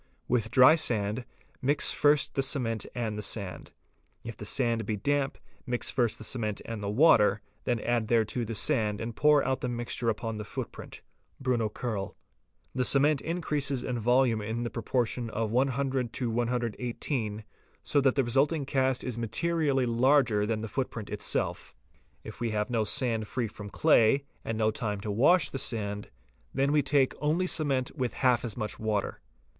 With 0.27 0.49
dry 0.49 0.73
sand, 0.73 1.25
mix 1.61 1.91
first 1.91 2.33
the 2.33 2.41
cement 2.41 2.87
and 2.95 3.19
the 3.19 3.21
sand: 3.21 3.69
if 4.23 4.35
the 4.35 4.45
sand 4.45 4.83
be 4.83 4.95
damp, 4.95 5.37
mix 5.67 5.91
first 5.91 6.17
the 6.17 6.23
cement 6.23 6.59
and 6.65 6.83
the 6.83 6.89
water, 6.89 7.39
then 7.65 7.79
add 7.81 8.07
thereto 8.07 8.43
the 8.43 8.55
sand 8.55 8.99
and 8.99 9.15
pour 9.15 9.45
out 9.45 9.61
the 9.61 9.69
mixture 9.69 10.09
upon 10.09 10.37
the 10.37 10.43
footprint 10.43 11.03
(Bruno 11.39 11.69
Kerl). 11.69 12.15
The 12.73 12.83
cement 12.83 13.21
increases 13.21 13.83
in 13.83 13.99
volume 13.99 14.41
in 14.41 14.63
the 14.63 14.71
proportion 14.71 15.29
of 15.29 15.51
100 15.51 16.11
to 16.13 16.31
118, 16.31 17.43
so 17.83 18.01
that 18.01 18.15
the 18.15 18.23
resulting 18.23 18.65
cast 18.65 19.03
is 19.03 19.19
materially 19.19 19.85
larger 19.85 20.47
than 20.47 20.61
the 20.61 20.67
footprint 20.67 21.11
itself. 21.11 21.75
If 22.23 22.39
we 22.39 22.49
have 22.49 22.71
no 22.71 22.85
sand 22.85 23.27
free 23.27 23.45
from 23.45 23.69
clay, 23.69 24.25
and 24.43 24.57
no 24.57 24.71
time 24.71 24.99
to 25.01 25.11
wash 25.11 25.51
the 25.51 25.59
sand, 25.59 26.09
then 26.55 26.71
we 26.71 26.81
take 26.81 27.13
only 27.21 27.45
cement 27.45 27.95
with 27.95 28.15
half 28.15 28.43
as 28.43 28.57
much 28.57 28.79
water. 28.79 29.21